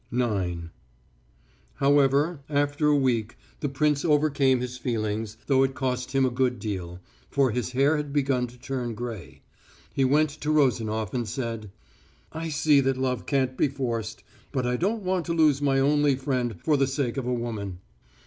IX 0.11 0.69
However, 1.75 2.39
after 2.49 2.87
a 2.87 2.95
week, 2.95 3.37
the 3.59 3.69
prince 3.69 4.03
overcame 4.03 4.59
his 4.59 4.75
feelings, 4.75 5.37
though 5.45 5.61
it 5.61 5.75
cost 5.75 6.13
him 6.13 6.25
a 6.25 6.31
good 6.31 6.57
deal, 6.57 6.99
for 7.29 7.51
his 7.51 7.73
hair 7.73 7.97
had 7.97 8.11
begun 8.11 8.47
to 8.47 8.57
turn 8.57 8.95
grey. 8.95 9.43
He 9.93 10.03
went 10.03 10.31
to 10.41 10.49
Rozanof 10.51 11.13
and 11.13 11.29
said: 11.29 11.69
"I 12.31 12.49
see 12.49 12.81
love 12.81 13.27
can't 13.27 13.55
be 13.55 13.67
forced, 13.67 14.23
but 14.51 14.65
I 14.65 14.75
don't 14.75 15.03
want 15.03 15.27
to 15.27 15.33
lose 15.33 15.61
my 15.61 15.79
only 15.79 16.15
friend 16.15 16.55
for 16.63 16.77
the 16.77 16.87
sake 16.87 17.17
of 17.17 17.27
a 17.27 17.33
woman." 17.35 17.77